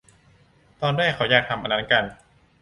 [0.81, 2.03] ตอนแรกเขาอยากทำอันนั้นกัน